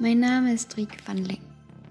mein 0.00 0.20
Name 0.20 0.54
ist 0.54 0.76
Rieke 0.78 0.96
van 1.04 1.18
Leng. 1.18 1.42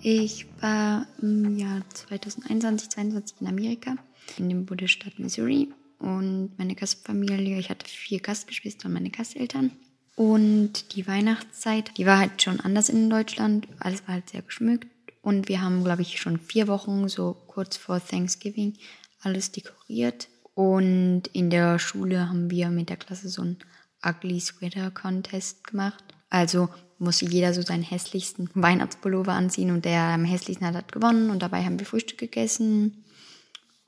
Ich 0.00 0.46
war 0.60 1.06
im 1.20 1.56
Jahr 1.56 1.82
2021, 1.94 2.90
2022 2.90 3.40
in 3.40 3.46
Amerika, 3.46 3.96
in 4.38 4.48
dem 4.48 4.66
Bundesstaat 4.66 5.20
Missouri. 5.20 5.72
Und 6.00 6.50
meine 6.58 6.74
Gastfamilie, 6.74 7.60
ich 7.60 7.70
hatte 7.70 7.88
vier 7.88 8.18
Gastgeschwister 8.18 8.86
und 8.86 8.94
meine 8.94 9.10
Gasteltern. 9.10 9.70
Und 10.16 10.96
die 10.96 11.06
Weihnachtszeit, 11.06 11.96
die 11.96 12.04
war 12.04 12.18
halt 12.18 12.42
schon 12.42 12.58
anders 12.58 12.88
in 12.88 13.08
Deutschland. 13.08 13.68
Alles 13.78 14.02
war 14.08 14.14
halt 14.14 14.30
sehr 14.30 14.42
geschmückt. 14.42 14.88
Und 15.20 15.48
wir 15.48 15.62
haben, 15.62 15.84
glaube 15.84 16.02
ich, 16.02 16.20
schon 16.20 16.40
vier 16.40 16.66
Wochen, 16.66 17.08
so 17.08 17.36
kurz 17.46 17.76
vor 17.76 18.04
Thanksgiving, 18.04 18.76
alles 19.20 19.52
dekoriert. 19.52 20.28
Und 20.54 21.28
in 21.32 21.50
der 21.50 21.78
Schule 21.78 22.28
haben 22.28 22.50
wir 22.50 22.70
mit 22.70 22.88
der 22.88 22.96
Klasse 22.96 23.28
so 23.28 23.42
einen 23.42 23.58
Ugly 24.04 24.40
Sweater 24.40 24.90
Contest 24.90 25.64
gemacht. 25.64 26.02
Also 26.32 26.70
musste 26.96 27.26
jeder 27.26 27.52
so 27.52 27.60
seinen 27.60 27.82
hässlichsten 27.82 28.48
Weihnachtspullover 28.54 29.34
anziehen 29.34 29.70
und 29.70 29.84
der 29.84 30.00
am 30.00 30.24
hässlichsten 30.24 30.66
hat, 30.66 30.74
hat 30.74 30.90
gewonnen 30.90 31.28
und 31.28 31.42
dabei 31.42 31.62
haben 31.62 31.78
wir 31.78 31.84
Frühstück 31.84 32.16
gegessen. 32.16 33.04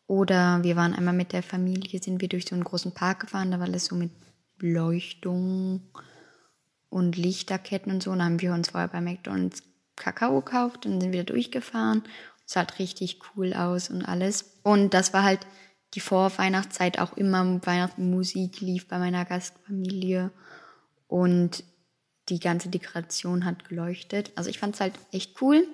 Oder 0.06 0.62
wir 0.62 0.76
waren 0.76 0.92
einmal 0.92 1.14
mit 1.14 1.32
der 1.32 1.42
Familie, 1.42 2.02
sind 2.02 2.20
wir 2.20 2.28
durch 2.28 2.44
so 2.44 2.54
einen 2.54 2.64
großen 2.64 2.92
Park 2.92 3.20
gefahren, 3.20 3.50
da 3.50 3.60
war 3.60 3.66
alles 3.66 3.86
so 3.86 3.96
mit 3.96 4.10
Beleuchtung 4.58 5.80
und 6.90 7.16
Lichterketten 7.16 7.90
und 7.90 8.02
so. 8.02 8.10
Und 8.10 8.18
dann 8.18 8.32
haben 8.32 8.42
wir 8.42 8.52
uns 8.52 8.68
vorher 8.68 8.88
bei 8.88 9.00
McDonalds 9.00 9.62
Kakao 9.96 10.42
gekauft 10.42 10.84
und 10.84 11.00
sind 11.00 11.14
wieder 11.14 11.24
durchgefahren. 11.24 12.02
Es 12.44 12.52
sah 12.52 12.60
halt 12.60 12.78
richtig 12.78 13.20
cool 13.34 13.54
aus 13.54 13.88
und 13.88 14.04
alles. 14.04 14.58
Und 14.62 14.92
das 14.92 15.14
war 15.14 15.22
halt 15.22 15.46
die 15.94 16.00
Vorweihnachtszeit 16.00 16.98
auch 16.98 17.16
immer 17.16 17.64
Weihnachtsmusik 17.64 18.60
lief 18.60 18.86
bei 18.86 18.98
meiner 18.98 19.24
Gastfamilie. 19.24 20.30
Und 21.06 21.64
die 22.28 22.40
ganze 22.40 22.68
Dekoration 22.68 23.44
hat 23.44 23.68
geleuchtet. 23.68 24.32
Also 24.34 24.50
ich 24.50 24.58
fand 24.58 24.74
es 24.74 24.80
halt 24.80 24.94
echt 25.12 25.40
cool. 25.42 25.66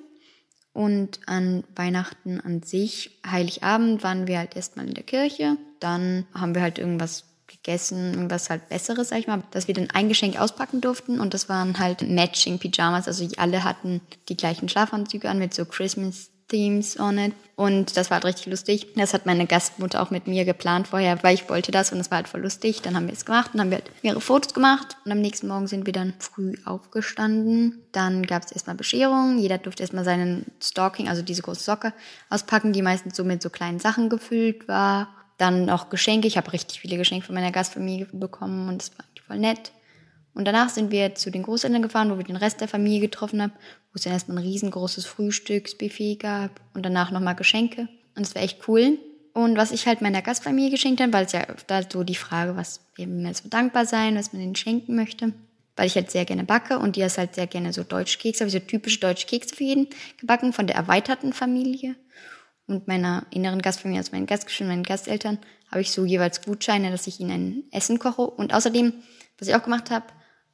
Und 0.73 1.21
an 1.27 1.65
Weihnachten 1.75 2.41
an 2.41 2.63
sich, 2.63 3.19
Heiligabend, 3.27 4.05
waren 4.05 4.27
wir 4.27 4.39
halt 4.39 4.55
erstmal 4.55 4.87
in 4.87 4.95
der 4.95 5.05
Kirche. 5.05 5.57
Dann 5.81 6.27
haben 6.33 6.55
wir 6.55 6.63
halt 6.63 6.79
irgendwas 6.79 7.25
gegessen, 7.49 8.15
irgendwas 8.15 8.51
halt 8.51 8.69
Besseres, 8.69 9.09
sag 9.09 9.19
ich 9.19 9.27
mal, 9.27 9.43
dass 9.51 9.67
wir 9.67 9.75
dann 9.75 9.91
ein 9.91 10.09
Geschenk 10.09 10.39
auspacken 10.39 10.81
durften. 10.81 11.19
Und 11.19 11.35
das 11.35 11.49
waren 11.49 11.79
halt 11.79 12.03
Matching 12.09 12.59
Pyjamas. 12.59 13.09
Also 13.09 13.29
alle 13.37 13.65
hatten 13.65 14.01
die 14.29 14.37
gleichen 14.37 14.69
Schlafanzüge 14.69 15.29
an 15.29 15.39
mit 15.39 15.55
so 15.55 15.65
Christmas 15.65 16.31
Themes 16.51 16.99
on 16.99 17.19
it. 17.19 17.33
Und 17.57 17.97
das 17.97 18.11
war 18.11 18.17
halt 18.17 18.25
richtig 18.25 18.47
lustig. 18.47 18.87
Das 18.97 19.15
hat 19.15 19.27
meine 19.27 19.47
Gastmutter 19.47 20.03
auch 20.03 20.11
mit 20.11 20.27
mir 20.27 20.45
geplant 20.45 20.89
vorher, 20.89 21.23
weil 21.23 21.35
ich 21.35 21.49
wollte 21.49 21.71
das 21.71 21.93
und 21.93 22.01
es 22.01 22.11
war 22.11 22.17
halt 22.17 22.29
voll 22.29 22.41
lustig. 22.41 22.83
Dann 22.83 22.97
haben 22.97 23.07
wir 23.07 23.13
es 23.13 23.25
gemacht 23.25 23.51
und 23.53 23.61
haben 23.61 23.71
wir 23.71 23.79
halt 23.79 23.91
mehrere 24.03 24.21
Fotos 24.21 24.55
gemacht. 24.55 24.97
Und 25.05 25.13
am 25.13 25.21
nächsten 25.21 25.47
Morgen 25.47 25.67
sind 25.67 25.87
wir 25.87 25.93
dann 25.93 26.15
früh 26.19 26.55
aufgestanden. 26.65 27.83
Dann 27.93 28.27
gab 28.27 28.45
es 28.45 28.53
erstmal 28.53 28.77
Bescherung. 28.77 29.39
Jeder 29.39 29.59
durfte 29.59 29.83
erstmal 29.83 30.05
seinen 30.05 30.47
Stocking, 30.63 31.09
also 31.09 31.23
diese 31.23 31.43
große 31.43 31.63
Socke, 31.63 31.93
auspacken, 32.29 32.73
die 32.73 32.83
meistens 32.83 33.17
so 33.17 33.25
mit 33.25 33.43
so 33.43 33.51
kleinen 33.51 33.79
Sachen 33.79 34.09
gefüllt 34.09 34.67
war. 34.67 35.09
Dann 35.37 35.67
noch 35.67 35.91
Geschenke. 35.91 36.29
Ich 36.29 36.37
habe 36.37 36.53
richtig 36.53 36.81
viele 36.81 36.97
Geschenke 36.97 37.27
von 37.27 37.35
meiner 37.35 37.53
Gastfamilie 37.53 38.07
bekommen 38.13 38.69
und 38.69 38.83
das 38.83 38.91
war 38.93 39.05
eigentlich 39.05 39.27
voll 39.27 39.39
nett. 39.39 39.73
Und 40.35 40.45
danach 40.45 40.69
sind 40.69 40.91
wir 40.91 41.15
zu 41.15 41.31
den 41.31 41.43
Großeltern 41.43 41.83
gefahren, 41.83 42.11
wo 42.11 42.17
wir 42.17 42.25
den 42.25 42.37
Rest 42.37 42.61
der 42.61 42.69
Familie 42.69 43.01
getroffen 43.01 43.43
haben, 43.43 43.53
wo 43.93 43.97
es 43.97 44.03
dann 44.03 44.13
erstmal 44.13 44.39
ein 44.39 44.45
riesengroßes 44.45 45.07
Frühstücksbuffet 45.07 46.17
gab 46.17 46.61
und 46.75 46.85
danach 46.85 47.11
nochmal 47.11 47.35
Geschenke. 47.35 47.89
Und 48.17 48.27
es 48.27 48.35
war 48.35 48.43
echt 48.43 48.69
cool. 48.69 48.99
Und 49.33 49.57
was 49.57 49.73
ich 49.73 49.87
halt 49.87 50.03
meiner 50.03 50.23
Gastfamilie 50.23 50.71
geschenkt 50.71 51.01
habe, 51.01 51.13
weil 51.13 51.27
es 51.27 51.33
ja 51.33 51.47
öfter 51.49 51.85
so 51.91 52.03
die 52.03 52.15
Frage, 52.15 52.57
was 52.57 52.81
eben 52.97 53.23
mir 53.23 53.35
so 53.35 53.49
dankbar 53.49 53.87
sein, 53.87 54.17
was 54.17 54.33
man 54.33 54.43
ihnen 54.43 54.57
schenken 54.57 54.97
möchte. 54.97 55.33
Weil 55.77 55.87
ich 55.87 55.95
halt 55.95 56.11
sehr 56.11 56.25
gerne 56.25 56.45
backe 56.45 56.79
und 56.79 56.97
die 56.97 57.03
ist 57.03 57.17
halt 57.17 57.35
sehr 57.35 57.47
gerne 57.47 57.73
so 57.73 57.85
Deutschkekse, 57.85 58.41
habe 58.41 58.49
ich 58.49 58.53
so 58.53 58.59
typische 58.67 59.01
deutsche 59.01 59.27
Kekse 59.27 59.55
für 59.55 59.65
jeden 59.65 59.89
gebacken 60.19 60.53
von 60.53 60.67
der 60.67 60.77
erweiterten 60.77 61.33
Familie. 61.33 61.97
Und 62.67 62.87
meiner 62.87 63.27
inneren 63.31 63.63
Gastfamilie, 63.63 64.01
also 64.01 64.13
meinen 64.13 64.27
Gastgeschwistern, 64.27 64.69
meinen 64.69 64.83
Gasteltern, 64.83 65.39
habe 65.71 65.81
ich 65.81 65.91
so 65.91 66.05
jeweils 66.05 66.43
Gutscheine, 66.43 66.91
dass 66.91 67.07
ich 67.07 67.21
ihnen 67.21 67.31
ein 67.31 67.65
Essen 67.73 67.99
koche. 67.99 68.23
Und 68.23 68.53
außerdem, 68.53 68.93
was 69.39 69.49
ich 69.49 69.55
auch 69.55 69.63
gemacht 69.63 69.91
habe, 69.91 70.07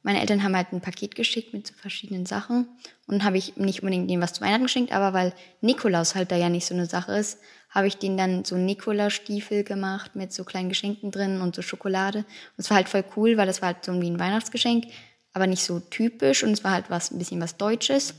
meine 0.03 0.21
Eltern 0.21 0.43
haben 0.43 0.55
halt 0.55 0.71
ein 0.71 0.81
Paket 0.81 1.15
geschickt 1.15 1.53
mit 1.53 1.67
so 1.67 1.73
verschiedenen 1.73 2.25
Sachen 2.25 2.67
und 3.07 3.23
habe 3.23 3.37
ich 3.37 3.57
nicht 3.57 3.81
unbedingt 3.81 4.09
denen 4.09 4.21
was 4.21 4.33
zu 4.33 4.41
Weihnachten 4.41 4.63
geschenkt, 4.63 4.91
aber 4.91 5.13
weil 5.13 5.33
Nikolaus 5.61 6.15
halt 6.15 6.31
da 6.31 6.35
ja 6.35 6.49
nicht 6.49 6.65
so 6.65 6.73
eine 6.73 6.85
Sache 6.85 7.13
ist, 7.13 7.39
habe 7.69 7.87
ich 7.87 7.97
denen 7.97 8.17
dann 8.17 8.45
so 8.45 8.55
Nikolausstiefel 8.55 9.63
gemacht 9.63 10.15
mit 10.15 10.31
so 10.31 10.43
kleinen 10.43 10.69
Geschenken 10.69 11.11
drin 11.11 11.41
und 11.41 11.55
so 11.55 11.61
Schokolade. 11.61 12.19
Und 12.19 12.25
es 12.57 12.69
war 12.69 12.77
halt 12.77 12.89
voll 12.89 13.03
cool, 13.15 13.37
weil 13.37 13.47
das 13.47 13.61
war 13.61 13.73
halt 13.73 13.83
so 13.83 14.01
wie 14.01 14.09
ein 14.09 14.19
Weihnachtsgeschenk, 14.19 14.85
aber 15.33 15.47
nicht 15.47 15.63
so 15.63 15.79
typisch 15.79 16.43
und 16.43 16.51
es 16.51 16.63
war 16.63 16.71
halt 16.71 16.89
was 16.89 17.11
ein 17.11 17.17
bisschen 17.17 17.41
was 17.41 17.57
Deutsches. 17.57 18.13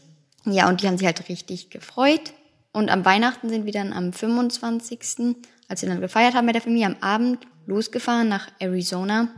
Ja, 0.45 0.69
und 0.69 0.83
die 0.83 0.87
haben 0.87 0.99
sich 0.99 1.07
halt 1.07 1.29
richtig 1.29 1.71
gefreut. 1.71 2.33
Und 2.73 2.91
am 2.91 3.05
Weihnachten 3.05 3.49
sind 3.49 3.65
wir 3.65 3.73
dann 3.73 3.93
am 3.93 4.13
25., 4.13 5.37
als 5.69 5.83
wir 5.83 5.89
dann 5.89 6.01
gefeiert 6.01 6.35
haben 6.35 6.47
mit 6.47 6.55
der 6.55 6.63
Familie, 6.63 6.87
am 6.87 6.97
Abend 7.01 7.47
losgefahren 7.67 8.29
nach 8.29 8.49
Arizona, 8.59 9.29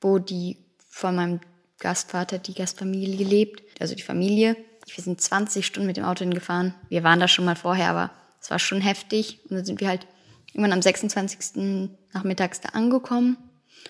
wo 0.00 0.18
die 0.18 0.58
von 0.88 1.16
meinem 1.16 1.40
Gastvater, 1.78 2.38
die 2.38 2.54
Gastfamilie 2.54 3.16
gelebt, 3.16 3.62
also 3.80 3.94
die 3.94 4.02
Familie. 4.02 4.56
Wir 4.86 5.02
sind 5.02 5.20
20 5.20 5.64
Stunden 5.64 5.86
mit 5.86 5.96
dem 5.96 6.04
Auto 6.04 6.20
hingefahren. 6.20 6.74
Wir 6.88 7.02
waren 7.02 7.20
da 7.20 7.28
schon 7.28 7.44
mal 7.44 7.56
vorher, 7.56 7.90
aber 7.90 8.10
es 8.40 8.50
war 8.50 8.58
schon 8.58 8.80
heftig. 8.80 9.40
Und 9.44 9.56
dann 9.56 9.64
sind 9.64 9.80
wir 9.80 9.88
halt 9.88 10.06
irgendwann 10.52 10.72
am 10.72 10.82
26. 10.82 11.90
nachmittags 12.12 12.60
da 12.60 12.70
angekommen. 12.70 13.36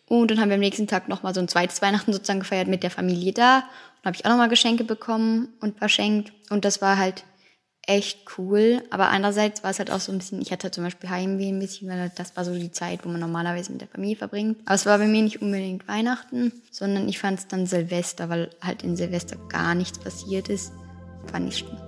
Und 0.07 0.31
dann 0.31 0.41
haben 0.41 0.49
wir 0.49 0.55
am 0.55 0.61
nächsten 0.61 0.87
Tag 0.87 1.09
nochmal 1.09 1.35
so 1.35 1.41
ein 1.41 1.49
zweites 1.49 1.83
Weihnachten 1.83 2.13
sozusagen 2.13 2.41
gefeiert 2.41 2.69
mit 2.69 2.83
der 2.83 2.91
Familie 2.91 3.33
da. 3.33 3.59
Und 3.59 4.07
habe 4.07 4.17
ich 4.17 4.25
auch 4.25 4.31
nochmal 4.31 4.49
Geschenke 4.49 4.85
bekommen 4.85 5.49
und 5.61 5.79
verschenkt. 5.79 6.33
Und 6.51 6.65
das 6.65 6.81
war 6.81 6.99
halt 6.99 7.25
echt 7.87 8.21
cool. 8.39 8.83
Aber 8.91 9.09
andererseits 9.09 9.63
war 9.63 9.71
es 9.71 9.79
halt 9.79 9.91
auch 9.91 10.01
so 10.01 10.13
ein 10.13 10.19
bisschen, 10.19 10.41
ich 10.41 10.53
hatte 10.53 10.71
zum 10.71 10.85
Beispiel 10.85 11.11
Heimweh 11.11 11.49
ein 11.49 11.59
bisschen, 11.59 11.89
weil 11.89 12.11
das 12.17 12.37
war 12.37 12.45
so 12.45 12.55
die 12.55 12.73
Zeit, 12.73 13.05
wo 13.05 13.09
man 13.09 13.21
normalerweise 13.21 13.73
mit 13.73 13.81
der 13.81 13.89
Familie 13.89 14.17
verbringt. 14.17 14.59
Aber 14.65 14.75
es 14.75 14.87
war 14.87 14.99
bei 14.99 15.07
mir 15.07 15.23
nicht 15.23 15.43
unbedingt 15.43 15.87
Weihnachten, 15.89 16.53
sondern 16.71 17.09
ich 17.09 17.19
fand 17.19 17.39
es 17.39 17.49
dann 17.49 17.67
Silvester, 17.67 18.29
weil 18.29 18.51
halt 18.61 18.83
in 18.83 18.97
Silvester 18.97 19.37
gar 19.49 19.75
nichts 19.75 19.99
passiert 19.99 20.49
ist. 20.49 20.73
Fand 21.31 21.49
ich 21.49 21.59
schlimm. 21.59 21.79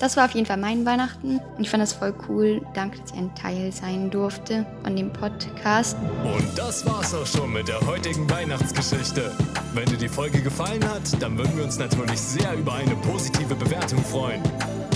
Das 0.00 0.16
war 0.16 0.24
auf 0.24 0.32
jeden 0.32 0.46
Fall 0.46 0.56
mein 0.56 0.84
Weihnachten 0.84 1.38
und 1.38 1.62
ich 1.62 1.70
fand 1.70 1.82
das 1.82 1.92
voll 1.92 2.12
cool. 2.28 2.60
Danke, 2.74 2.98
dass 2.98 3.12
ich 3.12 3.18
ein 3.18 3.32
Teil 3.36 3.70
sein 3.70 4.10
durfte 4.10 4.66
von 4.82 4.96
dem 4.96 5.12
Podcast. 5.12 5.96
Und 6.24 6.58
das 6.58 6.84
war's 6.84 7.14
auch 7.14 7.26
schon 7.26 7.52
mit 7.52 7.68
der 7.68 7.80
heutigen 7.86 8.28
Weihnachtsgeschichte. 8.28 9.30
Wenn 9.74 9.86
dir 9.86 9.98
die 9.98 10.08
Folge 10.08 10.42
gefallen 10.42 10.82
hat, 10.88 11.22
dann 11.22 11.38
würden 11.38 11.56
wir 11.56 11.64
uns 11.64 11.78
natürlich 11.78 12.20
sehr 12.20 12.52
über 12.54 12.74
eine 12.74 12.96
positive 12.96 13.54
Bewertung 13.54 14.02
freuen. 14.04 14.42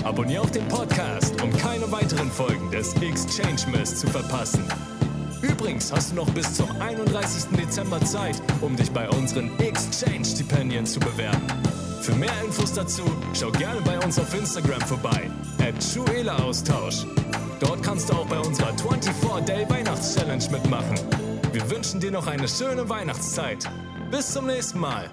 Abonnier 0.07 0.41
auch 0.41 0.51
den 0.51 0.67
Podcast, 0.69 1.43
um 1.43 1.51
keine 1.57 1.91
weiteren 1.91 2.31
Folgen 2.31 2.71
des 2.71 2.95
Exchange 3.03 3.61
Mess 3.73 3.97
zu 3.97 4.07
verpassen. 4.07 4.65
Übrigens 5.43 5.93
hast 5.93 6.13
du 6.13 6.15
noch 6.15 6.31
bis 6.31 6.55
zum 6.55 6.71
31. 6.81 7.57
Dezember 7.59 8.01
Zeit, 8.03 8.41
um 8.61 8.77
dich 8.77 8.89
bei 8.93 9.09
unseren 9.09 9.51
Exchange-Stipendien 9.59 10.87
zu 10.87 11.01
bewerben. 11.01 11.43
Für 12.03 12.15
mehr 12.15 12.31
Infos 12.45 12.73
dazu 12.73 13.03
schau 13.35 13.51
gerne 13.51 13.81
bei 13.81 13.99
uns 13.99 14.17
auf 14.21 14.33
Instagram 14.33 14.81
vorbei, 14.83 15.29
at 15.59 15.75
Austausch. 16.41 17.05
Dort 17.59 17.83
kannst 17.83 18.09
du 18.09 18.13
auch 18.15 18.27
bei 18.27 18.39
unserer 18.39 18.71
24-Day 18.75 19.69
Weihnachts-Challenge 19.69 20.45
mitmachen. 20.53 20.97
Wir 21.53 21.69
wünschen 21.69 21.99
dir 21.99 22.13
noch 22.13 22.29
eine 22.29 22.47
schöne 22.47 22.89
Weihnachtszeit. 22.89 23.69
Bis 24.13 24.33
zum 24.33 24.47
nächsten 24.47 24.79
Mal. 24.79 25.11